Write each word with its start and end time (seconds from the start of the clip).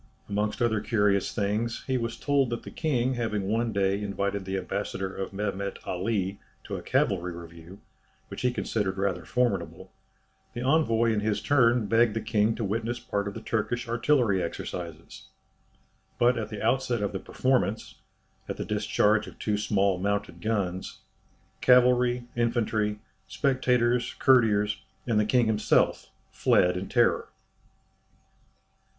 Amongst 0.27 0.63
other 0.63 0.81
curious 0.81 1.31
things, 1.31 1.83
he 1.85 1.95
was 1.95 2.17
told 2.17 2.49
that 2.49 2.63
the 2.63 2.71
king 2.71 3.13
having 3.13 3.43
one 3.43 3.71
day 3.71 4.01
invited 4.01 4.45
the 4.45 4.57
ambassador 4.57 5.13
of 5.15 5.31
Mehemet 5.31 5.77
Ali 5.85 6.39
to 6.63 6.75
a 6.75 6.81
cavalry 6.81 7.31
review, 7.31 7.79
which 8.27 8.41
he 8.41 8.49
considered 8.51 8.97
rather 8.97 9.25
formidable, 9.25 9.91
the 10.55 10.61
envoy 10.63 11.13
in 11.13 11.19
his 11.19 11.39
turn 11.39 11.85
begged 11.85 12.15
the 12.15 12.19
king 12.19 12.55
to 12.55 12.63
witness 12.63 12.99
part 12.99 13.27
of 13.27 13.35
the 13.35 13.41
Turkish 13.43 13.87
artillery 13.87 14.41
exercises. 14.41 15.27
But 16.17 16.35
at 16.35 16.49
the 16.49 16.63
outset 16.65 17.03
of 17.03 17.11
the 17.11 17.19
performance 17.19 18.01
at 18.49 18.57
the 18.57 18.65
discharge 18.65 19.27
of 19.27 19.37
two 19.37 19.55
small 19.59 19.99
mounted 19.99 20.41
guns 20.41 21.01
cavalry, 21.61 22.23
infantry, 22.35 23.01
spectators, 23.27 24.15
courtiers, 24.17 24.81
and 25.05 25.19
the 25.19 25.25
king 25.25 25.45
himself, 25.45 26.09
fled 26.31 26.75
in 26.75 26.89
terror. 26.89 27.29